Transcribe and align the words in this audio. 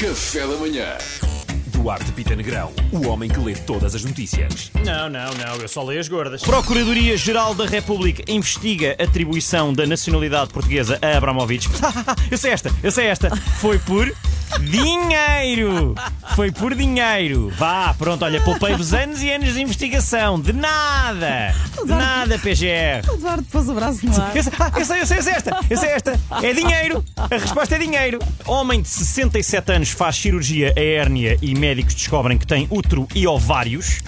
Café 0.00 0.46
da 0.46 0.54
manhã. 0.54 0.96
Duarte 1.66 2.12
Pita 2.12 2.36
Negrão, 2.36 2.72
o 2.92 3.08
homem 3.08 3.28
que 3.28 3.40
lê 3.40 3.56
todas 3.56 3.96
as 3.96 4.04
notícias. 4.04 4.70
Não, 4.84 5.10
não, 5.10 5.34
não, 5.34 5.56
eu 5.60 5.66
só 5.66 5.82
leio 5.82 5.98
as 5.98 6.06
gordas. 6.06 6.40
Procuradoria-Geral 6.40 7.52
da 7.52 7.66
República 7.66 8.22
investiga 8.28 8.94
a 8.96 9.02
atribuição 9.02 9.72
da 9.72 9.84
nacionalidade 9.88 10.52
portuguesa 10.52 11.00
a 11.02 11.16
Abramovich. 11.16 11.68
eu 12.30 12.38
sei 12.38 12.52
esta, 12.52 12.70
eu 12.80 12.92
sei 12.92 13.06
esta. 13.06 13.34
Foi 13.60 13.76
por 13.80 14.14
dinheiro! 14.60 15.96
Foi 16.38 16.52
por 16.52 16.72
dinheiro. 16.72 17.52
Vá, 17.58 17.92
pronto, 17.98 18.24
olha, 18.24 18.40
poupei-vos 18.40 18.94
anos 18.94 19.20
e 19.24 19.28
anos 19.28 19.54
de 19.54 19.60
investigação. 19.60 20.38
De 20.38 20.52
nada! 20.52 21.52
De 21.84 21.90
nada, 21.90 22.38
PGR. 22.38 23.10
O 23.10 23.14
Eduardo 23.16 23.42
pôs 23.50 23.68
o 23.68 23.74
braço 23.74 24.06
no 24.06 24.14
ar. 24.14 24.36
Eu 24.36 24.44
sei, 24.44 24.52
ah, 24.56 24.72
eu 24.78 24.84
sei, 24.84 25.00
eu 25.00 25.06
sei, 25.06 25.18
eu 25.18 25.22
sei 25.24 25.32
esta, 25.32 25.60
eu 25.68 25.76
sei 25.76 25.88
esta. 25.88 26.20
É 26.40 26.52
dinheiro. 26.52 27.04
A 27.16 27.26
resposta 27.36 27.74
é 27.74 27.78
dinheiro. 27.80 28.20
Homem 28.46 28.80
de 28.80 28.88
67 28.88 29.72
anos 29.72 29.90
faz 29.90 30.14
cirurgia 30.14 30.72
a 30.76 30.80
hérnia 30.80 31.36
e 31.42 31.56
médicos 31.56 31.96
descobrem 31.96 32.38
que 32.38 32.46
tem 32.46 32.68
útero 32.70 33.08
e 33.16 33.26
ovários. 33.26 33.98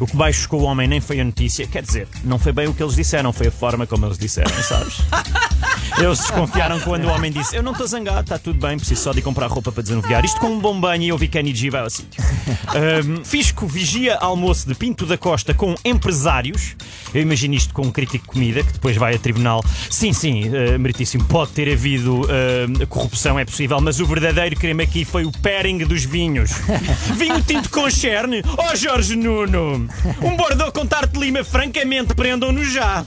O 0.00 0.06
que 0.06 0.16
mais 0.16 0.36
chocou 0.36 0.60
o 0.60 0.64
homem 0.64 0.88
nem 0.88 1.00
foi 1.00 1.20
a 1.20 1.24
notícia. 1.24 1.66
Quer 1.66 1.82
dizer, 1.82 2.08
não 2.24 2.38
foi 2.38 2.52
bem 2.52 2.66
o 2.66 2.74
que 2.74 2.82
eles 2.82 2.94
disseram, 2.94 3.32
foi 3.32 3.48
a 3.48 3.52
forma 3.52 3.86
como 3.86 4.06
eles 4.06 4.18
disseram, 4.18 4.50
sabes? 4.62 4.98
Eles 5.98 6.18
desconfiaram 6.18 6.80
quando 6.80 7.04
o 7.04 7.08
homem 7.08 7.30
disse: 7.30 7.54
Eu 7.54 7.62
não 7.62 7.72
estou 7.72 7.86
zangado, 7.86 8.20
está 8.20 8.38
tudo 8.38 8.58
bem, 8.58 8.78
preciso 8.78 9.02
só 9.02 9.12
de 9.12 9.20
comprar 9.20 9.48
roupa 9.48 9.70
para 9.72 9.82
desanuviar. 9.82 10.24
Isto 10.24 10.40
com 10.40 10.48
um 10.48 10.58
bom 10.58 10.80
banho 10.80 11.02
e 11.02 11.08
eu 11.08 11.18
vi 11.18 11.28
Kenny 11.28 11.54
G 11.54 11.68
vai 11.68 11.82
ao 11.82 11.90
sítio. 11.90 12.22
Ahm, 12.68 13.22
Fisco 13.24 13.66
vigia 13.66 14.16
almoço 14.16 14.66
de 14.66 14.74
Pinto 14.74 15.04
da 15.04 15.18
Costa 15.18 15.52
com 15.52 15.74
empresários. 15.84 16.76
Eu 17.14 17.22
imagino 17.22 17.54
isto 17.54 17.72
com 17.74 17.82
um 17.82 17.90
crítico 17.90 18.26
de 18.26 18.32
comida 18.32 18.62
que 18.62 18.72
depois 18.72 18.96
vai 18.96 19.14
a 19.14 19.18
tribunal. 19.18 19.64
Sim, 19.88 20.12
sim, 20.12 20.44
uh, 20.48 20.78
meritíssimo, 20.78 21.24
pode 21.24 21.52
ter 21.52 21.72
havido 21.72 22.22
ah, 22.28 22.86
corrupção, 22.86 23.38
é 23.38 23.44
possível, 23.44 23.80
mas 23.80 24.00
o 24.00 24.06
verdadeiro 24.06 24.56
crime 24.56 24.82
aqui 24.82 25.04
foi 25.04 25.24
o 25.24 25.32
pairing 25.32 25.78
dos 25.78 26.04
vinhos. 26.04 26.50
Vinho 27.16 27.42
tinto 27.42 27.70
com 27.70 27.88
cherne? 27.90 28.42
Oh 28.58 28.76
Jorge 28.76 29.16
Nuno! 29.16 29.88
Um 30.22 30.36
Bordeaux 30.36 30.72
com 30.72 30.86
tarte 30.86 31.14
de 31.14 31.20
lima, 31.20 31.44
francamente, 31.44 32.14
prendam-no 32.14 32.64
já. 32.64 33.04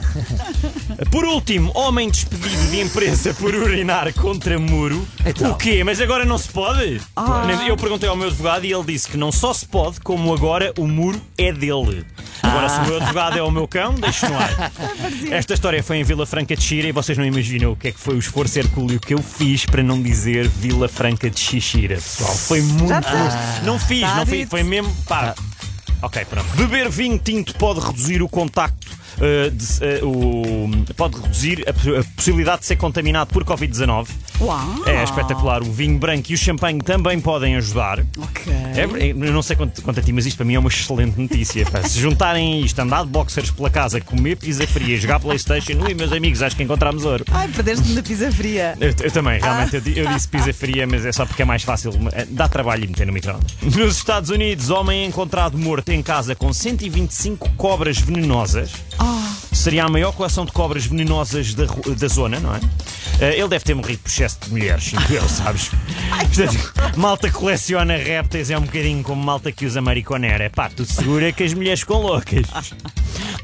Por 1.11 1.25
último, 1.25 1.71
homem 1.75 2.09
despedido 2.09 2.67
de 2.71 2.79
empresa 2.81 3.33
por 3.33 3.53
urinar 3.53 4.13
contra 4.13 4.59
muro. 4.59 5.07
O 5.49 5.55
quê? 5.55 5.83
Mas 5.83 5.99
agora 6.01 6.25
não 6.25 6.37
se 6.37 6.49
pode? 6.49 7.01
Eu 7.67 7.77
perguntei 7.77 8.07
ao 8.09 8.15
meu 8.15 8.27
advogado 8.27 8.65
e 8.65 8.71
ele 8.73 8.83
disse 8.83 9.07
que 9.07 9.17
não 9.17 9.31
só 9.31 9.53
se 9.53 9.65
pode, 9.65 9.99
como 10.01 10.33
agora 10.33 10.73
o 10.77 10.87
muro 10.87 11.19
é 11.37 11.51
dele. 11.51 12.05
Agora, 12.41 12.67
se 12.69 12.79
o 12.79 12.85
meu 12.85 12.97
advogado 12.97 13.37
é 13.37 13.41
o 13.41 13.49
meu 13.49 13.67
cão, 13.67 13.93
deixe 13.95 14.27
no 14.27 14.37
ar. 14.37 14.71
Esta 15.31 15.53
história 15.53 15.81
foi 15.81 15.97
em 15.97 16.03
Vila 16.03 16.25
Franca 16.25 16.55
de 16.55 16.61
Xira 16.61 16.87
e 16.87 16.91
vocês 16.91 17.17
não 17.17 17.25
imaginam 17.25 17.71
o 17.71 17.75
que 17.75 17.87
é 17.87 17.91
que 17.91 17.99
foi 17.99 18.15
o 18.15 18.19
esforço 18.19 18.59
hercúleo 18.59 18.99
que 18.99 19.13
eu 19.13 19.21
fiz 19.21 19.65
para 19.65 19.81
não 19.81 20.01
dizer 20.01 20.47
Vila 20.47 20.87
Franca 20.89 21.29
de 21.29 21.39
Xixira, 21.39 21.95
pessoal. 21.95 22.35
Foi 22.35 22.61
muito. 22.61 22.93
Não 23.63 23.79
fiz, 23.79 24.01
Tá 24.01 24.15
não 24.15 24.25
fiz. 24.25 24.49
Foi 24.49 24.61
mesmo. 24.63 24.93
Pá. 25.07 25.33
Ok, 26.01 26.25
pronto. 26.25 26.47
Beber 26.57 26.89
vinho 26.89 27.17
tinto 27.17 27.55
pode 27.55 27.79
reduzir 27.79 28.21
o 28.21 28.27
contacto. 28.27 28.82
Uh, 29.17 29.51
de- 29.51 30.03
uh, 30.03 30.07
o- 30.07 30.93
pode 30.95 31.19
reduzir 31.19 31.65
a, 31.67 31.71
a 31.99 32.03
possibilidade 32.15 32.61
de 32.61 32.65
ser 32.67 32.75
contaminado 32.75 33.33
por 33.33 33.43
Covid-19. 33.43 34.07
Uau! 34.41 34.83
É 34.85 35.03
espetacular. 35.03 35.61
O 35.61 35.71
vinho 35.71 35.97
branco 35.97 36.31
e 36.31 36.35
o 36.35 36.37
champanhe 36.37 36.79
também 36.81 37.19
podem 37.19 37.55
ajudar. 37.55 37.99
Ok. 38.17 38.51
É- 38.75 39.11
eu 39.11 39.31
não 39.33 39.41
sei 39.41 39.55
quanto, 39.55 39.81
quanto 39.81 39.99
a 39.99 40.03
ti, 40.03 40.11
mas 40.11 40.25
isto 40.25 40.37
para 40.37 40.45
mim 40.45 40.55
é 40.55 40.59
uma 40.59 40.69
excelente 40.69 41.19
notícia. 41.19 41.65
pá. 41.65 41.81
Se 41.83 41.99
juntarem 41.99 42.61
isto, 42.61 42.79
andar 42.79 43.03
de 43.03 43.09
boxers 43.09 43.51
pela 43.51 43.69
casa, 43.69 44.01
comer 44.01 44.35
pizza 44.37 44.65
fria, 44.67 44.97
jogar 44.99 45.19
Playstation, 45.19 45.73
ui, 45.81 45.93
meus 45.93 46.11
amigos, 46.11 46.41
acho 46.41 46.55
que 46.55 46.63
encontramos 46.63 47.05
ouro. 47.05 47.23
Ai, 47.31 47.47
perdeste-me 47.47 47.95
na 47.95 48.01
pizza 48.03 48.31
fria. 48.31 48.75
Eu, 48.79 48.93
eu 49.01 49.11
também, 49.11 49.39
realmente, 49.39 49.75
eu, 49.75 49.81
di- 49.81 49.97
eu 49.99 50.07
disse 50.07 50.27
pizza 50.27 50.51
fria, 50.53 50.85
mas 50.87 51.05
é 51.05 51.11
só 51.11 51.25
porque 51.25 51.41
é 51.41 51.45
mais 51.45 51.63
fácil. 51.63 51.91
eh, 52.11 52.25
Dá 52.29 52.47
trabalho 52.47 52.83
e 52.83 52.87
meter 52.87 53.05
no 53.07 53.13
microondas. 53.13 53.53
Nos 53.61 53.97
Estados 53.97 54.29
Unidos, 54.29 54.69
homem 54.69 55.03
é 55.03 55.05
encontrado 55.05 55.57
morto 55.57 55.89
em 55.89 56.01
casa 56.01 56.35
com 56.35 56.51
125 56.51 57.49
cobras 57.55 57.99
venenosas. 57.99 58.71
Seria 59.63 59.85
a 59.85 59.89
maior 59.89 60.11
coleção 60.11 60.43
de 60.43 60.51
cobras 60.51 60.85
venenosas 60.85 61.53
da, 61.53 61.63
da 61.63 62.07
zona, 62.09 62.37
não 62.37 62.53
é? 62.53 62.59
Eh, 63.21 63.39
ele 63.39 63.47
deve 63.47 63.63
ter 63.63 63.73
morrido 63.73 64.01
por 64.03 64.09
excesso 64.09 64.37
de 64.41 64.49
mulheres, 64.49 64.91
eu, 65.09 65.23
sabes? 65.29 65.71
Portanto, 66.09 66.97
malta 66.97 67.31
coleciona 67.31 67.95
répteis 67.95 68.51
é 68.51 68.57
um 68.57 68.63
bocadinho 68.63 69.01
como 69.01 69.23
malta 69.23 69.53
que 69.53 69.65
usa 69.65 69.81
mariconera. 69.81 70.49
Pá, 70.49 70.69
tu 70.69 70.83
segura 70.83 71.31
que 71.31 71.43
as 71.43 71.53
mulheres 71.53 71.79
ficam 71.79 72.01
loucas. 72.01 72.45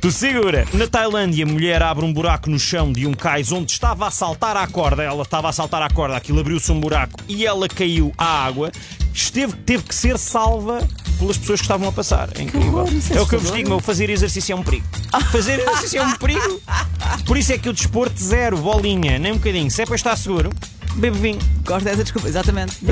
Tu 0.01 0.11
segura. 0.11 0.65
Na 0.73 0.87
Tailândia, 0.87 1.45
a 1.45 1.47
mulher 1.47 1.83
abre 1.83 2.05
um 2.05 2.13
buraco 2.13 2.49
no 2.49 2.57
chão 2.57 2.91
de 2.91 3.05
um 3.05 3.13
cais 3.13 3.51
onde 3.51 3.71
estava 3.71 4.07
a 4.07 4.11
saltar 4.11 4.55
à 4.55 4.65
corda. 4.65 5.03
Ela 5.03 5.23
estava 5.23 5.49
a 5.49 5.51
saltar 5.51 5.81
à 5.81 5.89
corda, 5.89 6.15
aquilo 6.15 6.39
abriu-se 6.39 6.71
um 6.71 6.79
buraco 6.79 7.19
e 7.27 7.45
ela 7.45 7.67
caiu 7.67 8.13
à 8.17 8.45
água. 8.45 8.71
Esteve, 9.13 9.53
teve 9.57 9.83
que 9.83 9.93
ser 9.93 10.17
salva 10.17 10.79
pelas 11.19 11.37
pessoas 11.37 11.59
que 11.59 11.65
estavam 11.65 11.87
a 11.87 11.91
passar. 11.91 12.29
É 12.35 12.41
incrível. 12.41 12.79
horror, 12.79 12.89
é 13.11 13.17
é 13.17 13.21
o 13.21 13.27
que 13.27 13.35
eu 13.35 13.39
vos 13.39 13.51
digo, 13.51 13.69
meu, 13.69 13.79
fazer 13.79 14.09
exercício 14.09 14.53
é 14.53 14.55
um 14.55 14.63
perigo. 14.63 14.87
Fazer 15.31 15.59
exercício 15.59 16.01
é 16.01 16.05
um 16.05 16.15
perigo. 16.15 16.61
Por 17.25 17.37
isso 17.37 17.51
é 17.53 17.57
que 17.57 17.69
o 17.69 17.73
desporto 17.73 18.21
zero, 18.23 18.57
bolinha, 18.57 19.19
nem 19.19 19.33
um 19.33 19.35
bocadinho. 19.35 19.69
Se 19.69 19.81
é 19.81 19.85
para 19.85 19.95
estar 19.95 20.15
seguro, 20.15 20.49
bebe 20.95 21.17
vinho. 21.19 21.39
Gosto 21.65 21.83
dessa 21.83 22.03
desculpa, 22.03 22.27
exatamente. 22.27 22.77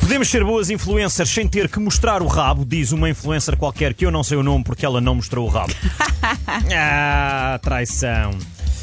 Podemos 0.00 0.28
ser 0.28 0.44
boas 0.44 0.70
influencers 0.70 1.30
sem 1.30 1.46
ter 1.46 1.68
que 1.68 1.78
mostrar 1.78 2.22
o 2.22 2.26
rabo, 2.26 2.64
diz 2.64 2.92
uma 2.92 3.08
influencer 3.08 3.56
qualquer 3.56 3.94
que 3.94 4.04
eu 4.04 4.10
não 4.10 4.24
sei 4.24 4.36
o 4.36 4.42
nome 4.42 4.64
porque 4.64 4.84
ela 4.84 5.00
não 5.00 5.14
mostrou 5.14 5.46
o 5.46 5.50
rabo. 5.50 5.72
ah, 6.74 7.58
traição. 7.62 8.30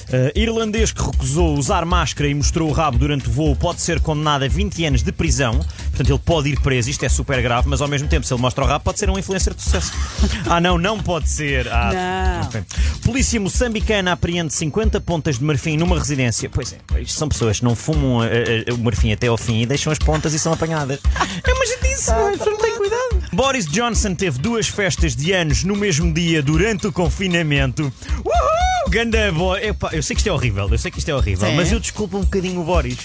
Uh, 0.05 0.31
irlandês 0.35 0.91
que 0.91 1.01
recusou 1.01 1.55
usar 1.55 1.83
máscara 1.85 2.29
e 2.29 2.33
mostrou 2.33 2.69
o 2.69 2.71
rabo 2.71 2.97
durante 2.97 3.27
o 3.27 3.31
voo 3.31 3.55
pode 3.55 3.81
ser 3.81 3.99
condenado 3.99 4.43
a 4.43 4.47
20 4.47 4.85
anos 4.85 5.03
de 5.03 5.11
prisão. 5.11 5.59
Portanto, 5.89 6.09
ele 6.09 6.19
pode 6.19 6.49
ir 6.49 6.59
preso. 6.59 6.89
Isto 6.89 7.05
é 7.05 7.09
super 7.09 7.41
grave, 7.41 7.67
mas 7.67 7.81
ao 7.81 7.88
mesmo 7.88 8.07
tempo, 8.07 8.25
se 8.25 8.33
ele 8.33 8.41
mostra 8.41 8.63
o 8.63 8.67
rabo, 8.67 8.83
pode 8.83 8.99
ser 8.99 9.09
um 9.09 9.17
influencer 9.17 9.53
de 9.53 9.63
sucesso. 9.63 9.93
ah, 10.49 10.59
não, 10.59 10.77
não 10.77 10.99
pode 10.99 11.29
ser. 11.29 11.67
Ah, 11.69 12.39
Não. 12.41 12.47
ok. 12.47 12.63
Polícia 13.03 13.39
moçambicana 13.39 14.11
apreende 14.11 14.53
50 14.53 14.99
pontas 15.01 15.39
de 15.39 15.43
marfim 15.43 15.77
numa 15.77 15.97
residência. 15.97 16.49
Pois 16.49 16.73
é, 16.73 17.01
isto 17.01 17.17
são 17.17 17.29
pessoas 17.29 17.59
que 17.59 17.66
não 17.66 17.75
fumam 17.75 18.17
uh, 18.17 18.22
uh, 18.22 18.75
o 18.75 18.77
marfim 18.77 19.11
até 19.11 19.27
ao 19.27 19.37
fim 19.37 19.61
e 19.61 19.66
deixam 19.66 19.91
as 19.91 19.99
pontas 19.99 20.33
e 20.33 20.39
são 20.39 20.53
apanhadas. 20.53 20.99
É 21.45 21.53
uma 21.53 21.66
não 22.07 22.29
é? 22.29 22.35
não 22.35 22.57
tem 22.57 22.75
cuidado. 22.75 23.23
Boris 23.31 23.66
Johnson 23.67 24.16
teve 24.16 24.39
duas 24.39 24.67
festas 24.67 25.16
de 25.16 25.31
anos 25.31 25.63
no 25.63 25.75
mesmo 25.75 26.13
dia 26.13 26.41
durante 26.41 26.87
o 26.87 26.91
confinamento. 26.91 27.91
Uhul! 28.23 28.75
Ganda 28.95 29.29
boy. 29.33 29.59
Epá, 29.61 29.89
eu 29.91 30.01
sei 30.01 30.16
que 30.16 30.22
isto 30.22 30.28
é 30.29 30.31
horrível, 30.31 30.69
eu 30.72 30.78
sei 30.78 30.89
que 30.89 31.00
isto 31.00 31.09
é 31.09 31.13
horrível, 31.16 31.50
Sim. 31.50 31.56
mas 31.57 31.69
eu 31.69 31.81
desculpo 31.81 32.17
um 32.17 32.22
bocadinho 32.22 32.61
o 32.61 32.63
Boris. 32.63 32.97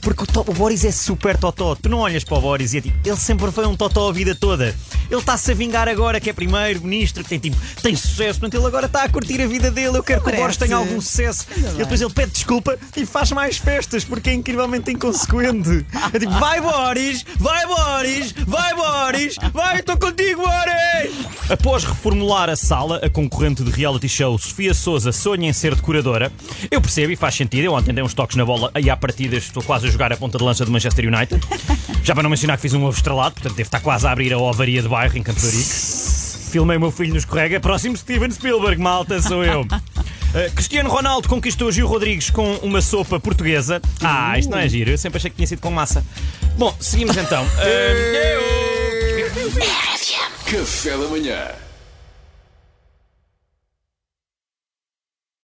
Porque 0.00 0.24
o, 0.24 0.26
to- 0.26 0.44
o 0.44 0.52
Boris 0.52 0.84
é 0.84 0.90
super 0.90 1.36
totó. 1.36 1.76
Tu 1.76 1.88
não 1.88 1.98
olhas 1.98 2.24
para 2.24 2.36
o 2.36 2.40
Boris 2.40 2.74
e 2.74 2.78
é 2.78 2.80
tipo, 2.80 2.96
ele 3.08 3.16
sempre 3.16 3.50
foi 3.52 3.64
um 3.64 3.76
totó 3.76 4.08
a 4.08 4.12
vida 4.12 4.34
toda. 4.34 4.74
Ele 5.08 5.20
está-se 5.20 5.52
a 5.52 5.54
vingar 5.54 5.86
agora 5.88 6.18
que 6.18 6.28
é 6.28 6.32
primeiro-ministro, 6.32 7.22
que 7.22 7.28
tem, 7.30 7.38
tipo, 7.38 7.56
tem 7.80 7.94
sucesso, 7.94 8.40
portanto 8.40 8.60
ele 8.60 8.66
agora 8.66 8.86
está 8.86 9.04
a 9.04 9.08
curtir 9.08 9.40
a 9.40 9.46
vida 9.46 9.70
dele. 9.70 9.96
Eu 9.96 10.02
quero 10.02 10.20
que 10.20 10.30
o 10.30 10.34
Boris 10.36 10.56
tenha 10.56 10.74
algum 10.76 11.00
sucesso. 11.00 11.46
E 11.56 11.78
depois 11.78 12.00
ele 12.00 12.12
pede 12.12 12.32
desculpa 12.32 12.76
e 12.96 13.06
faz 13.06 13.30
mais 13.30 13.56
festas 13.56 14.02
porque 14.02 14.30
é 14.30 14.34
incrivelmente 14.34 14.90
inconsequente. 14.90 15.86
É 16.12 16.18
tipo, 16.18 16.32
vai 16.32 16.60
Boris, 16.60 17.24
vai 17.38 17.64
Boris, 17.66 18.32
vai 18.44 18.74
Boris, 18.74 19.36
vai, 19.52 19.78
estou 19.78 19.96
contigo, 19.96 20.42
Boris! 20.42 21.14
Após 21.48 21.84
reformular 21.84 22.50
a 22.50 22.56
sala, 22.56 22.96
a 23.04 23.08
concorrente 23.08 23.62
de 23.62 23.70
reality 23.70 24.08
show 24.08 24.36
Sofia 24.36 24.74
Souza 24.74 25.12
sonha 25.12 25.35
em 25.44 25.52
ser 25.52 25.74
decoradora. 25.74 26.32
Eu 26.70 26.80
percebo 26.80 27.12
e 27.12 27.16
faz 27.16 27.34
sentido. 27.34 27.64
Eu 27.64 27.72
ontem 27.72 27.92
dei 27.92 28.02
uns 28.02 28.14
toques 28.14 28.36
na 28.36 28.44
bola 28.44 28.70
e 28.80 28.88
à 28.88 28.96
partida 28.96 29.36
estou 29.36 29.62
quase 29.62 29.86
a 29.86 29.90
jogar 29.90 30.12
a 30.12 30.16
ponta 30.16 30.38
de 30.38 30.44
lança 30.44 30.64
do 30.64 30.70
Manchester 30.70 31.06
United. 31.06 31.40
Já 32.02 32.14
para 32.14 32.22
não 32.22 32.30
mencionar 32.30 32.56
que 32.56 32.62
fiz 32.62 32.74
um 32.74 32.84
ovo 32.84 32.96
estrelado, 32.96 33.34
portanto 33.34 33.54
devo 33.56 33.66
estar 33.66 33.80
quase 33.80 34.06
a 34.06 34.10
abrir 34.12 34.32
a 34.32 34.38
ovaria 34.38 34.80
de 34.82 34.88
bairro 34.88 35.16
em 35.16 35.22
Campo 35.22 35.40
de. 35.40 35.46
Filmei 36.50 36.76
o 36.76 36.80
meu 36.80 36.90
filho 36.92 37.10
no 37.10 37.18
escorrega. 37.18 37.58
Próximo 37.60 37.96
Steven 37.96 38.30
Spielberg, 38.30 38.80
malta, 38.80 39.20
sou 39.20 39.44
eu. 39.44 39.62
Uh, 39.62 40.50
Cristiano 40.54 40.88
Ronaldo 40.88 41.28
conquistou 41.28 41.70
Gil 41.72 41.86
Rodrigues 41.86 42.30
com 42.30 42.54
uma 42.62 42.80
sopa 42.80 43.18
portuguesa. 43.20 43.82
Ah, 44.00 44.38
isto 44.38 44.50
não 44.50 44.58
é 44.58 44.68
giro. 44.68 44.90
Eu 44.92 44.98
sempre 44.98 45.18
achei 45.18 45.28
que 45.30 45.36
tinha 45.36 45.46
sido 45.46 45.60
com 45.60 45.70
massa. 45.70 46.04
Bom, 46.56 46.74
seguimos 46.80 47.16
então. 47.16 47.44
Uh, 47.56 48.16
eu- 48.16 48.46
Café 50.46 50.90
da 50.96 51.08
manhã. 51.08 51.65